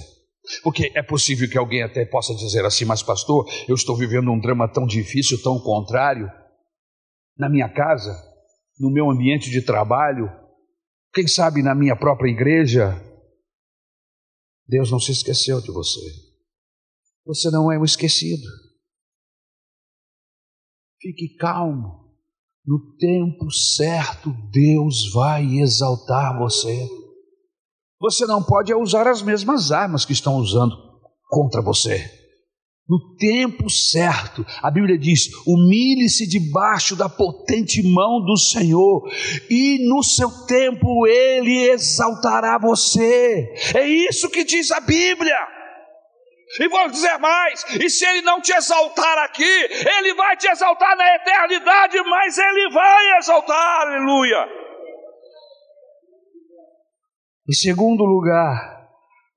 [0.63, 4.41] Porque é possível que alguém até possa dizer assim, mas pastor, eu estou vivendo um
[4.41, 6.31] drama tão difícil, tão contrário
[7.39, 8.13] na minha casa,
[8.79, 10.29] no meu ambiente de trabalho,
[11.15, 13.05] quem sabe na minha própria igreja.
[14.67, 16.01] Deus não se esqueceu de você.
[17.25, 18.47] Você não é um esquecido.
[21.01, 22.09] Fique calmo.
[22.67, 26.87] No tempo certo, Deus vai exaltar você.
[28.01, 30.77] Você não pode usar as mesmas armas que estão usando
[31.31, 32.18] contra você
[32.89, 34.45] no tempo certo.
[34.63, 39.07] A Bíblia diz: humilhe-se debaixo da potente mão do Senhor,
[39.51, 43.53] e no seu tempo ele exaltará você.
[43.75, 45.37] É isso que diz a Bíblia.
[46.59, 50.97] E vou dizer mais: e se ele não te exaltar aqui, ele vai te exaltar
[50.97, 54.49] na eternidade, mas ele vai exaltar, aleluia.
[57.47, 58.79] Em segundo lugar,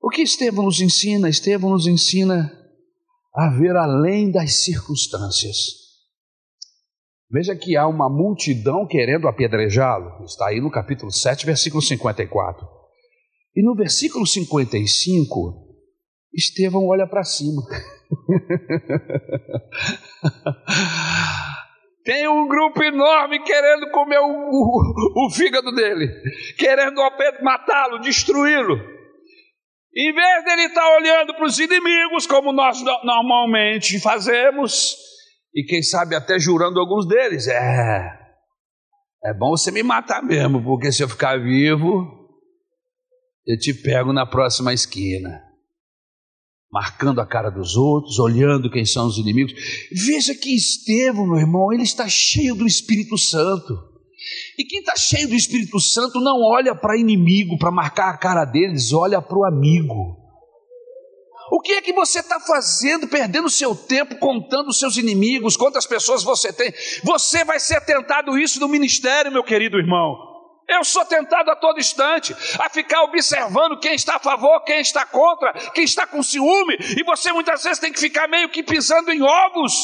[0.02, 1.28] o que Estevão nos ensina?
[1.28, 2.61] Estevão nos ensina
[3.34, 5.56] a ver além das circunstâncias.
[7.30, 10.22] Veja que há uma multidão querendo apedrejá-lo.
[10.24, 12.68] Está aí no capítulo 7, versículo 54.
[13.56, 15.72] E no versículo 55,
[16.34, 17.62] Estevão olha para cima.
[22.04, 26.08] Tem um grupo enorme querendo comer o, o, o fígado dele,
[26.58, 27.00] querendo
[27.42, 29.01] matá-lo, destruí-lo.
[29.94, 34.96] Em vez dele estar tá olhando para os inimigos, como nós normalmente fazemos,
[35.54, 38.18] e quem sabe até jurando alguns deles, é,
[39.24, 42.22] é bom você me matar mesmo, porque se eu ficar vivo,
[43.46, 45.42] eu te pego na próxima esquina.
[46.70, 49.52] Marcando a cara dos outros, olhando quem são os inimigos.
[50.06, 53.91] Veja que Estevão, meu irmão, ele está cheio do Espírito Santo.
[54.58, 58.44] E quem está cheio do Espírito Santo não olha para inimigo, para marcar a cara
[58.44, 60.22] deles, olha para o amigo.
[61.50, 65.84] O que é que você está fazendo, perdendo seu tempo, contando os seus inimigos, quantas
[65.84, 66.72] pessoas você tem?
[67.04, 70.16] Você vai ser tentado isso no ministério, meu querido irmão.
[70.66, 75.04] Eu sou tentado a todo instante a ficar observando quem está a favor, quem está
[75.04, 79.10] contra, quem está com ciúme, e você muitas vezes tem que ficar meio que pisando
[79.10, 79.74] em ovos.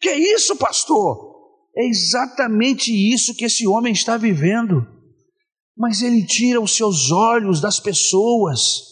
[0.00, 1.29] Que isso, pastor?
[1.76, 4.86] É exatamente isso que esse homem está vivendo.
[5.76, 8.90] Mas ele tira os seus olhos das pessoas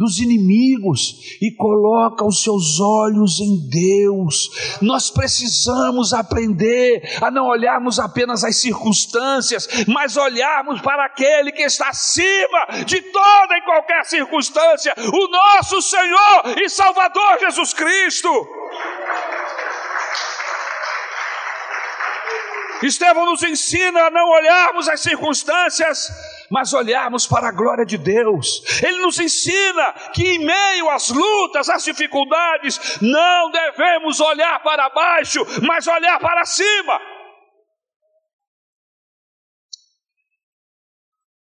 [0.00, 4.78] dos inimigos e coloca os seus olhos em Deus.
[4.80, 11.90] Nós precisamos aprender a não olharmos apenas as circunstâncias, mas olharmos para aquele que está
[11.90, 18.30] acima de toda e qualquer circunstância, o nosso Senhor e Salvador Jesus Cristo.
[22.86, 26.08] Estevão nos ensina a não olharmos as circunstâncias,
[26.50, 28.62] mas olharmos para a glória de Deus.
[28.82, 35.40] Ele nos ensina que em meio às lutas, às dificuldades, não devemos olhar para baixo,
[35.66, 36.98] mas olhar para cima.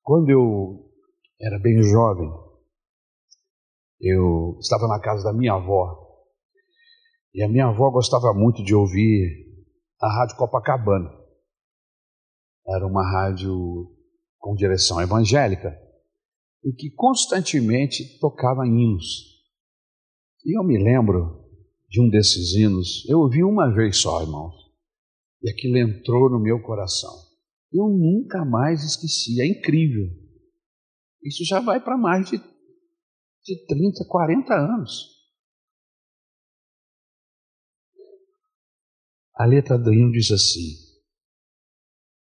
[0.02, 0.86] Quando eu
[1.42, 2.30] era bem jovem,
[4.00, 6.06] eu estava na casa da minha avó.
[7.34, 9.46] E a minha avó gostava muito de ouvir
[10.02, 11.25] a Rádio Copacabana.
[12.68, 13.92] Era uma rádio
[14.40, 15.78] com direção evangélica
[16.64, 19.36] e que constantemente tocava hinos.
[20.44, 21.44] E eu me lembro
[21.88, 24.54] de um desses hinos, eu ouvi uma vez só, irmãos,
[25.42, 27.14] e aquilo entrou no meu coração.
[27.72, 30.10] Eu nunca mais esqueci, é incrível.
[31.24, 35.16] Isso já vai para mais de, de 30, 40 anos.
[39.36, 40.85] A letra do hino diz assim: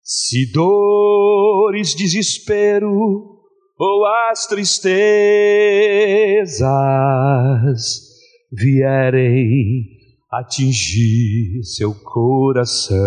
[0.06, 3.40] Se dores, desespero
[3.78, 4.84] ou as tristezas
[8.52, 9.88] vierem
[10.30, 12.98] atingir seu coração,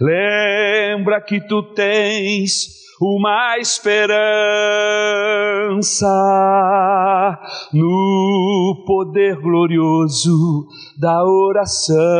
[0.00, 4.08] lembra que tu tens uma esperança
[7.72, 10.66] no poder glorioso
[10.98, 12.16] da oração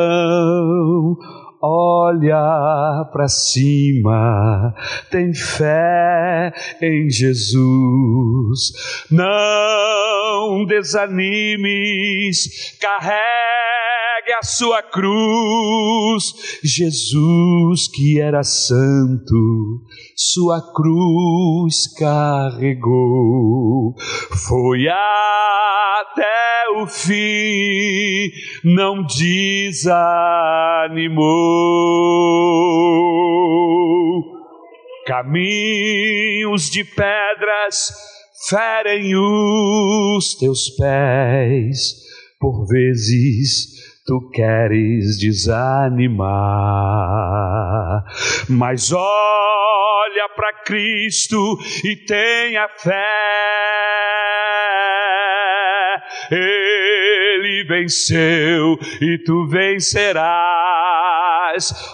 [1.67, 4.75] olha para cima,
[5.11, 8.73] tem fé em Jesus,
[9.11, 13.37] não desanimes, carregue
[14.39, 19.81] a sua cruz, Jesus que era santo,
[20.19, 23.95] sua cruz carregou,
[24.49, 28.31] foi até o fim,
[28.65, 29.93] não desanimou.
[35.07, 37.93] Caminhos de pedras
[38.49, 41.95] ferem os teus pés,
[42.41, 43.76] por vezes
[44.07, 46.31] tu queres desanimar,
[48.49, 52.95] mas olha para Cristo e tenha fé.
[56.31, 61.16] Ele venceu e tu vencerás.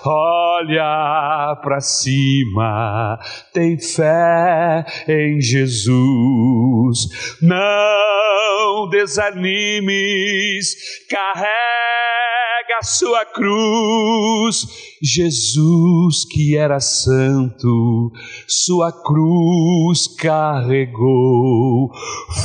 [0.05, 3.19] Olha para cima,
[3.53, 7.09] tem fé em Jesus.
[7.41, 10.75] Não desanimes,
[11.09, 11.53] carrega
[12.79, 14.93] a sua cruz.
[15.03, 18.13] Jesus, que era santo,
[18.47, 21.91] sua cruz carregou,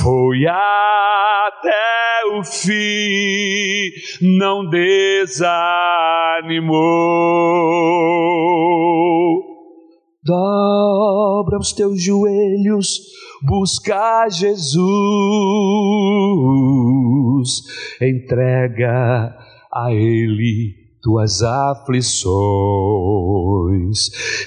[0.02, 1.78] foi até
[2.34, 3.91] o fim,
[4.22, 5.48] não desanimou.
[10.23, 12.99] Dobra os teus joelhos,
[13.43, 14.77] busca Jesus,
[18.01, 19.36] entrega
[19.71, 22.27] a Ele tuas aflições.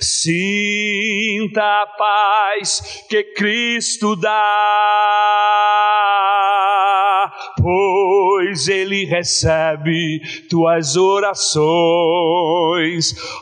[0.02, 4.30] Sinta a paz que Cristo dá,
[8.40, 11.54] pois Ele recebe tuas orações.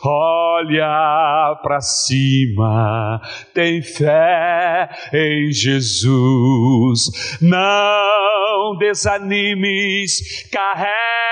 [0.03, 3.21] Olha para cima,
[3.53, 7.39] tem fé em Jesus.
[7.41, 11.28] Não desanimes, carrega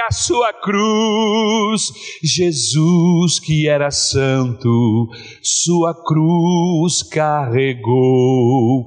[0.00, 1.92] a sua cruz.
[2.22, 5.08] Jesus, que era santo,
[5.42, 8.86] sua cruz carregou.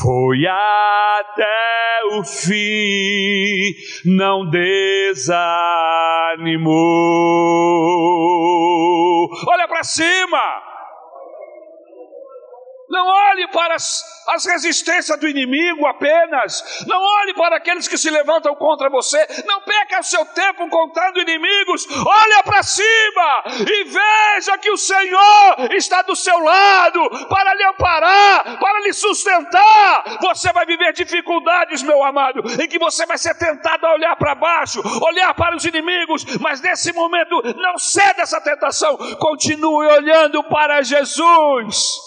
[0.00, 1.62] Foi até
[2.12, 5.32] o fim, não desanimou.
[9.46, 10.71] Olha para cima.
[12.92, 16.84] Não olhe para as, as, resistências do inimigo apenas.
[16.86, 19.16] Não olhe para aqueles que se levantam contra você.
[19.46, 21.86] Não perca o seu tempo contando inimigos.
[21.90, 28.58] Olha para cima e veja que o Senhor está do seu lado para lhe amparar,
[28.60, 30.18] para lhe sustentar.
[30.20, 34.34] Você vai viver dificuldades, meu amado, em que você vai ser tentado a olhar para
[34.34, 38.98] baixo, olhar para os inimigos, mas nesse momento não ceda essa tentação.
[39.16, 42.02] Continue olhando para Jesus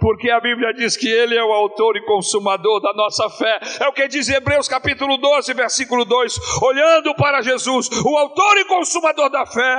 [0.00, 3.58] porque a Bíblia diz que Ele é o autor e consumador da nossa fé.
[3.80, 8.64] É o que diz Hebreus capítulo 12, versículo 2: olhando para Jesus, o autor e
[8.64, 9.78] consumador da fé.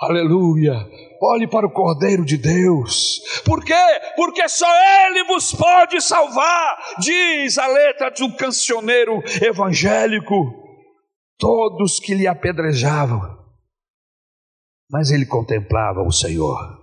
[0.00, 0.74] Aleluia!
[1.22, 3.20] Olhe para o Cordeiro de Deus.
[3.44, 3.74] Por quê?
[4.16, 4.66] Porque só
[5.06, 10.34] Ele vos pode salvar, diz a letra do cancioneiro evangélico.
[11.38, 13.20] Todos que lhe apedrejavam,
[14.90, 16.81] mas ele contemplava o Senhor.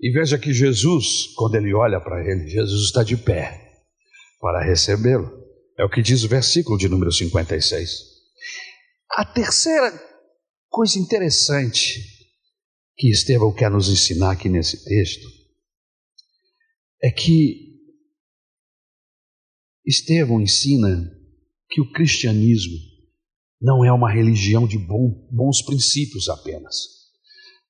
[0.00, 3.82] E veja que Jesus, quando ele olha para ele, Jesus está de pé
[4.40, 5.28] para recebê-lo.
[5.76, 7.90] É o que diz o versículo de número 56.
[9.10, 9.92] A terceira
[10.68, 12.00] coisa interessante
[12.96, 15.26] que Estevão quer nos ensinar aqui nesse texto
[17.02, 17.68] é que
[19.84, 21.10] Estevão ensina
[21.70, 22.76] que o cristianismo
[23.60, 26.76] não é uma religião de bons princípios apenas.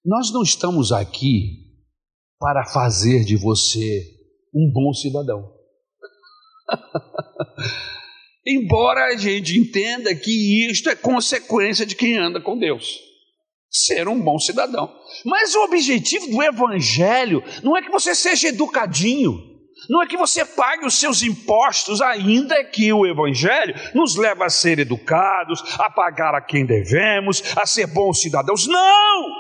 [0.05, 1.68] Nós não estamos aqui
[2.39, 4.05] para fazer de você
[4.55, 5.53] um bom cidadão.
[8.47, 12.99] Embora a gente entenda que isto é consequência de quem anda com Deus,
[13.71, 14.91] ser um bom cidadão.
[15.25, 19.49] Mas o objetivo do Evangelho não é que você seja educadinho,
[19.89, 24.51] não é que você pague os seus impostos, ainda que o Evangelho nos leva a
[24.51, 28.67] ser educados, a pagar a quem devemos, a ser bons cidadãos.
[28.67, 29.38] Não!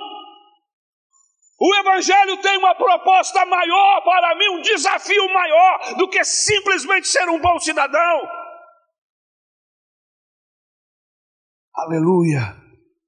[1.60, 7.28] O Evangelho tem uma proposta maior para mim, um desafio maior do que simplesmente ser
[7.28, 8.28] um bom cidadão.
[11.74, 12.56] Aleluia.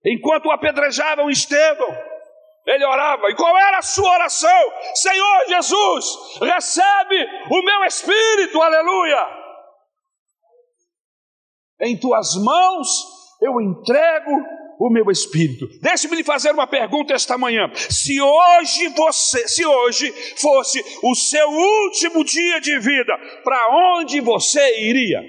[0.04, 1.88] Enquanto apedrejavam Estevão,
[2.66, 3.30] ele orava.
[3.30, 4.72] E qual era a sua oração?
[4.94, 9.40] Senhor Jesus, recebe o meu espírito, aleluia.
[11.80, 12.88] Em tuas mãos
[13.40, 15.68] eu entrego o meu espírito.
[15.80, 17.70] Deixe-me lhe fazer uma pergunta esta manhã.
[17.74, 23.12] Se hoje você, se hoje fosse o seu último dia de vida,
[23.44, 25.20] para onde você iria?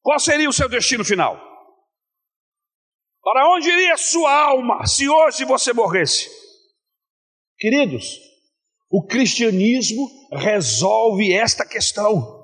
[0.00, 1.38] Qual seria o seu destino final?
[3.22, 6.30] Para onde iria sua alma se hoje você morresse?
[7.58, 8.18] Queridos,
[8.90, 12.39] o cristianismo resolve esta questão.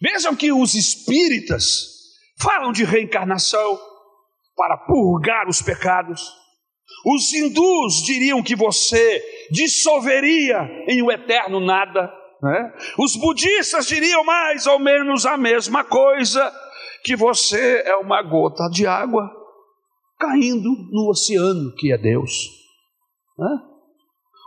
[0.00, 1.96] Vejam que os espíritas
[2.38, 3.78] falam de reencarnação
[4.56, 6.22] para purgar os pecados.
[7.04, 12.10] Os hindus diriam que você dissolveria em um eterno nada.
[12.42, 12.74] Né?
[12.98, 16.52] Os budistas diriam mais ou menos a mesma coisa:
[17.02, 19.30] que você é uma gota de água
[20.18, 22.50] caindo no oceano que é Deus.
[23.38, 23.48] Né?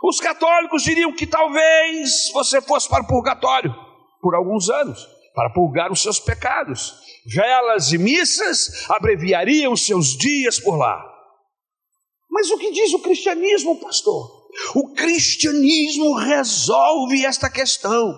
[0.02, 3.74] Os católicos diriam que talvez você fosse para o purgatório
[4.20, 6.92] por alguns anos para purgar os seus pecados.
[7.24, 11.02] Velas e missas abreviariam seus dias por lá.
[12.30, 14.50] Mas o que diz o cristianismo, pastor?
[14.74, 18.14] O cristianismo resolve esta questão.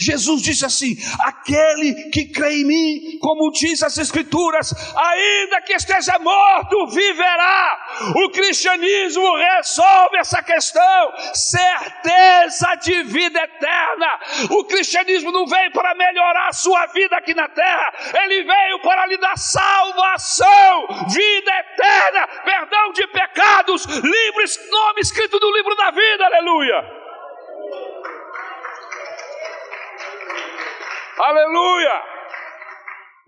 [0.00, 6.18] Jesus disse assim: aquele que crê em mim, como diz as Escrituras, ainda que esteja
[6.18, 8.12] morto, viverá.
[8.16, 14.20] O cristianismo resolve essa questão, certeza de vida eterna.
[14.50, 19.06] O cristianismo não veio para melhorar a sua vida aqui na terra, ele veio para
[19.06, 23.86] lhe dar salvação, vida eterna, perdão de pecados,
[24.70, 27.06] nome escrito no livro da vida, aleluia.
[31.18, 32.02] Aleluia!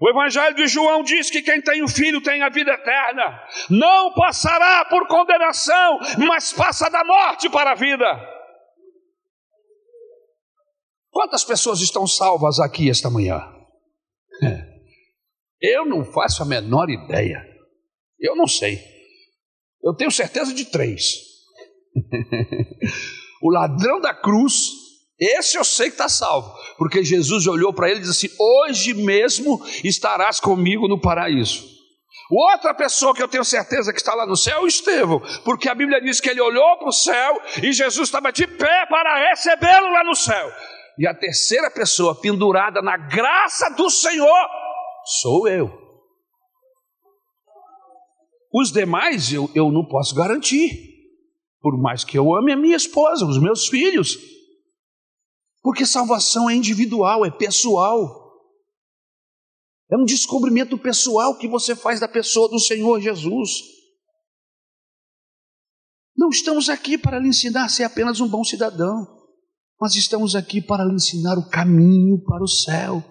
[0.00, 4.14] O Evangelho de João diz que quem tem o filho tem a vida eterna, não
[4.14, 8.06] passará por condenação, mas passa da morte para a vida.
[11.10, 13.42] Quantas pessoas estão salvas aqui esta manhã?
[15.60, 17.44] Eu não faço a menor ideia.
[18.20, 18.78] Eu não sei.
[19.82, 21.02] Eu tenho certeza de três:
[23.42, 24.70] o ladrão da cruz,
[25.20, 28.94] Esse eu sei que está salvo, porque Jesus olhou para ele e disse assim: Hoje
[28.94, 31.78] mesmo estarás comigo no paraíso.
[32.30, 35.68] Outra pessoa que eu tenho certeza que está lá no céu é o Estevão, porque
[35.68, 39.30] a Bíblia diz que ele olhou para o céu e Jesus estava de pé para
[39.30, 40.52] recebê-lo lá no céu.
[40.98, 44.48] E a terceira pessoa pendurada na graça do Senhor
[45.20, 45.70] sou eu.
[48.52, 50.70] Os demais eu, eu não posso garantir,
[51.60, 54.18] por mais que eu ame a minha esposa, os meus filhos,
[55.68, 58.32] porque salvação é individual, é pessoal.
[59.92, 63.50] É um descobrimento pessoal que você faz da pessoa do Senhor Jesus.
[66.16, 69.06] Não estamos aqui para lhe ensinar a ser apenas um bom cidadão,
[69.78, 73.04] mas estamos aqui para lhe ensinar o caminho para o céu.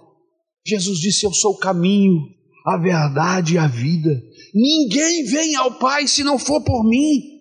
[0.65, 2.19] Jesus disse: Eu sou o caminho,
[2.65, 4.19] a verdade e a vida.
[4.51, 7.36] Ninguém vem ao Pai se não for por mim.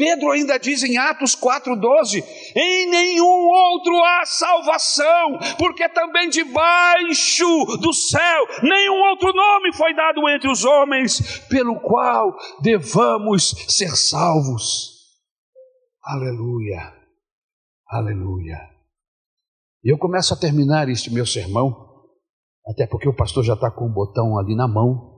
[0.00, 2.24] Pedro ainda diz em Atos 4,12:
[2.56, 10.26] em nenhum outro há salvação, porque também debaixo do céu nenhum outro nome foi dado
[10.30, 15.00] entre os homens, pelo qual devamos ser salvos.
[16.02, 16.94] Aleluia,
[17.86, 18.58] aleluia.
[19.84, 21.76] E eu começo a terminar este meu sermão,
[22.66, 25.09] até porque o pastor já está com o botão ali na mão.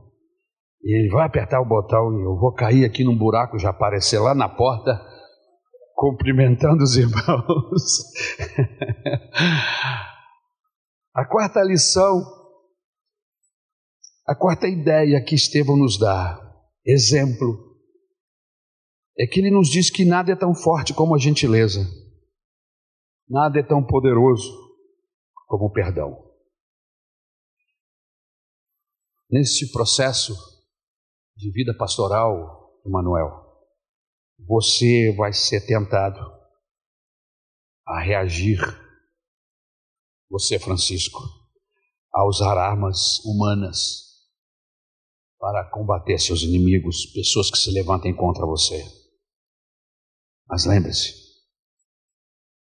[0.83, 4.19] E ele vai apertar o botão e eu vou cair aqui num buraco, já aparecer
[4.19, 5.01] lá na porta,
[5.95, 7.83] cumprimentando os irmãos.
[11.15, 12.21] a quarta lição,
[14.27, 16.37] a quarta ideia que Estevão nos dá,
[16.85, 17.79] exemplo,
[19.17, 21.87] é que ele nos diz que nada é tão forte como a gentileza,
[23.29, 24.51] nada é tão poderoso
[25.47, 26.33] como o perdão.
[29.31, 30.35] Nesse processo,
[31.37, 33.31] de vida pastoral, Manuel,
[34.39, 36.21] você vai ser tentado
[37.87, 38.59] a reagir,
[40.31, 41.21] você, Francisco,
[42.13, 44.13] a usar armas humanas
[45.39, 48.85] para combater seus inimigos, pessoas que se levantem contra você.
[50.49, 51.15] Mas lembre-se,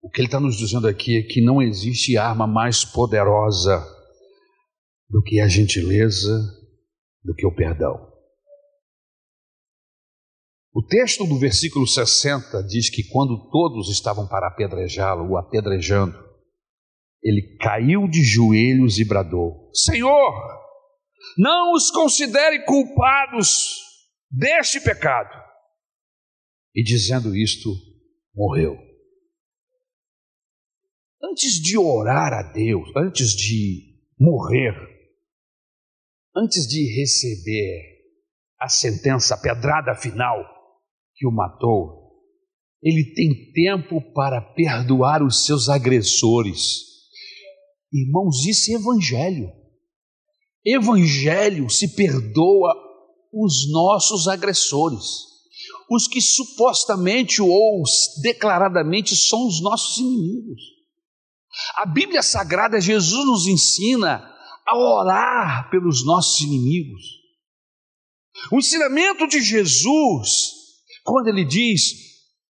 [0.02, 3.80] o que ele está nos dizendo aqui é que não existe arma mais poderosa
[5.10, 6.32] do que a gentileza,
[7.24, 8.13] do que o perdão.
[10.74, 16.18] O texto do versículo 60 diz que quando todos estavam para apedrejá-lo, o apedrejando,
[17.22, 20.34] ele caiu de joelhos e bradou: Senhor,
[21.38, 23.82] não os considere culpados
[24.32, 25.30] deste pecado.
[26.76, 27.70] E dizendo isto,
[28.34, 28.76] morreu.
[31.24, 34.74] Antes de orar a Deus, antes de morrer,
[36.36, 37.94] antes de receber
[38.60, 40.53] a sentença, a pedrada final,
[41.16, 42.04] que o matou,
[42.82, 46.82] ele tem tempo para perdoar os seus agressores.
[47.92, 49.50] Irmãos, isso é evangelho.
[50.66, 52.74] Evangelho se perdoa
[53.32, 55.06] os nossos agressores,
[55.90, 57.84] os que supostamente ou
[58.22, 60.62] declaradamente são os nossos inimigos.
[61.78, 64.30] A Bíblia Sagrada, Jesus nos ensina
[64.68, 67.04] a orar pelos nossos inimigos.
[68.52, 70.53] O ensinamento de Jesus
[71.04, 71.82] quando ele diz: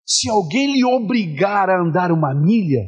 [0.05, 2.81] se alguém lhe obrigar a andar uma milha,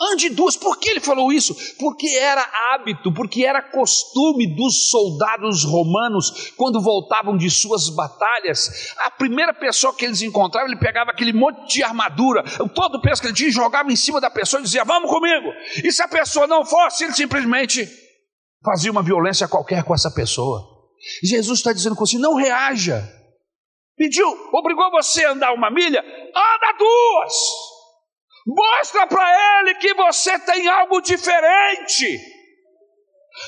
[0.00, 0.56] ande duas.
[0.56, 1.54] Por que ele falou isso?
[1.78, 9.10] Porque era hábito, porque era costume dos soldados romanos, quando voltavam de suas batalhas, a
[9.10, 12.42] primeira pessoa que eles encontravam, ele pegava aquele monte de armadura,
[12.74, 15.48] todo o peso que ele tinha, jogava em cima da pessoa e dizia: Vamos comigo.
[15.84, 17.88] E se a pessoa não fosse, ele simplesmente
[18.64, 20.66] fazia uma violência qualquer com essa pessoa.
[21.22, 23.19] Jesus está dizendo com você: não reaja
[24.00, 27.34] pediu, obrigou você a andar uma milha, anda duas.
[28.46, 32.18] Mostra para ele que você tem algo diferente.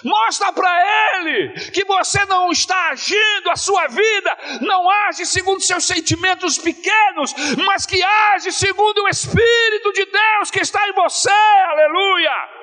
[0.04, 5.86] Mostra para ele que você não está agindo, a sua vida não age segundo seus
[5.86, 7.34] sentimentos pequenos,
[7.66, 11.30] mas que age segundo o Espírito de Deus que está em você.
[11.30, 12.61] Aleluia.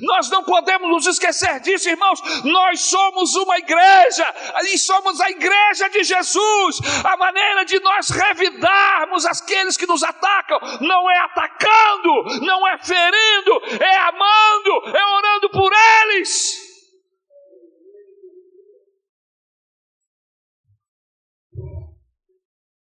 [0.00, 2.20] Nós não podemos nos esquecer disso, irmãos.
[2.44, 4.34] Nós somos uma igreja,
[4.72, 6.80] e somos a igreja de Jesus.
[7.04, 13.82] A maneira de nós revidarmos aqueles que nos atacam não é atacando, não é ferindo,
[13.82, 16.70] é amando, é orando por eles.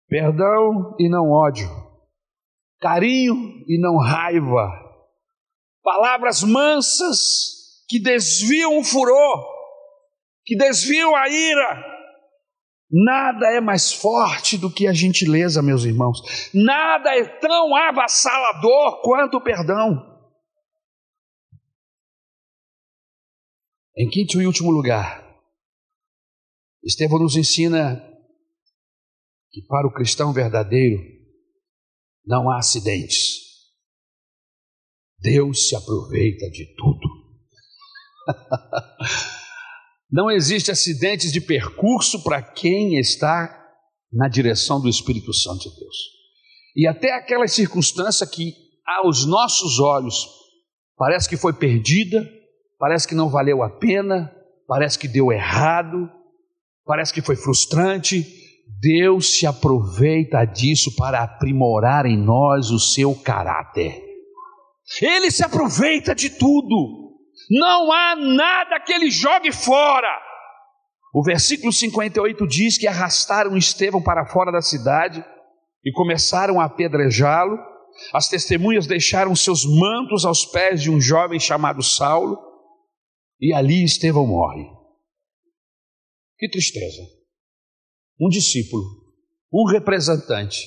[0.09, 1.69] Perdão e não ódio,
[2.81, 3.35] carinho
[3.67, 4.86] e não raiva
[5.87, 9.47] palavras mansas que desviam o furor,
[10.45, 11.97] que desviam a ira.
[12.91, 16.19] Nada é mais forte do que a gentileza, meus irmãos.
[16.53, 20.15] Nada é tão avassalador quanto o perdão.
[23.97, 25.25] Em quinto e último lugar,
[26.85, 27.97] Estevão nos ensina
[29.51, 31.01] que para o cristão verdadeiro
[32.27, 33.36] não há acidentes.
[35.19, 37.09] Deus se aproveita de tudo.
[40.11, 43.65] não existe acidentes de percurso para quem está
[44.13, 45.97] na direção do Espírito Santo de Deus.
[46.77, 48.55] E até aquela circunstância que
[48.87, 50.27] aos nossos olhos
[50.97, 52.29] parece que foi perdida,
[52.79, 54.33] parece que não valeu a pena,
[54.67, 56.09] parece que deu errado,
[56.85, 58.27] parece que foi frustrante.
[58.81, 64.06] Deus se aproveita disso para aprimorar em nós o seu caráter.
[65.01, 67.17] Ele se aproveita de tudo.
[67.51, 70.09] Não há nada que ele jogue fora.
[71.13, 75.25] O versículo 58 diz que arrastaram Estevão para fora da cidade
[75.85, 77.59] e começaram a apedrejá-lo.
[78.13, 82.39] As testemunhas deixaram seus mantos aos pés de um jovem chamado Saulo,
[83.41, 84.65] e ali Estevão morre.
[86.39, 87.03] Que tristeza!
[88.21, 88.83] Um discípulo,
[89.53, 90.59] um representante,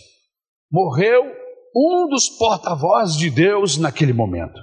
[0.71, 1.38] morreu
[1.75, 4.59] um dos porta-vozes de Deus naquele momento.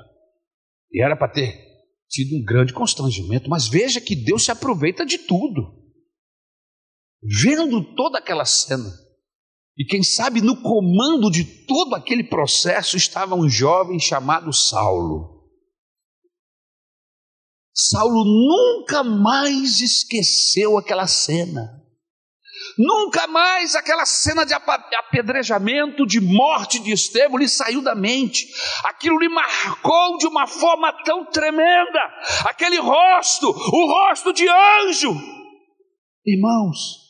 [0.93, 1.67] E era para ter
[2.09, 5.75] tido um grande constrangimento, mas veja que Deus se aproveita de tudo.
[7.23, 8.91] Vendo toda aquela cena,
[9.77, 15.37] e quem sabe no comando de todo aquele processo estava um jovem chamado Saulo.
[17.75, 21.86] Saulo nunca mais esqueceu aquela cena.
[22.79, 28.47] Nunca mais aquela cena de apedrejamento, de morte de Estevão lhe saiu da mente.
[28.85, 32.01] Aquilo lhe marcou de uma forma tão tremenda.
[32.45, 35.15] Aquele rosto, o rosto de anjo.
[36.25, 37.07] Irmãos,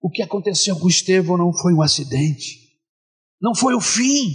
[0.00, 2.58] o que aconteceu com Estevão não foi um acidente,
[3.40, 4.30] não foi o fim.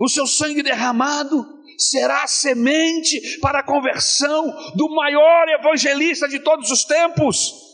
[0.00, 1.46] O seu sangue derramado
[1.78, 7.65] será a semente para a conversão do maior evangelista de todos os tempos.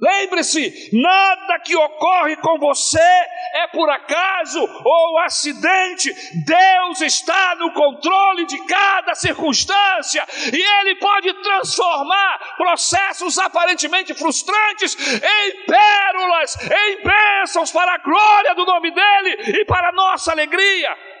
[0.00, 6.12] Lembre-se, nada que ocorre com você é por acaso ou acidente.
[6.44, 15.64] Deus está no controle de cada circunstância e Ele pode transformar processos aparentemente frustrantes em
[15.64, 21.13] pérolas, em bênçãos para a glória do nome dEle e para a nossa alegria.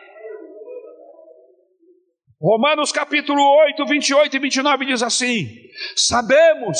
[2.44, 5.48] Romanos capítulo 8, 28 e 29 diz assim:
[5.96, 6.78] Sabemos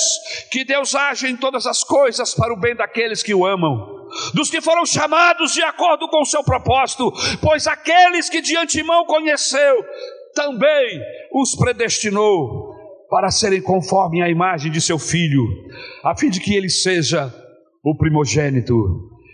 [0.50, 4.50] que Deus age em todas as coisas para o bem daqueles que o amam, dos
[4.50, 7.10] que foram chamados de acordo com o seu propósito,
[7.40, 9.82] pois aqueles que de antemão conheceu,
[10.34, 11.00] também
[11.32, 12.74] os predestinou
[13.08, 15.46] para serem conforme a imagem de seu filho,
[16.04, 17.32] a fim de que ele seja
[17.82, 18.74] o primogênito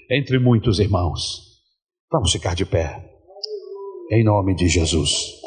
[0.08, 1.58] entre muitos irmãos.
[2.08, 3.04] Vamos ficar de pé,
[4.12, 5.39] em nome de Jesus.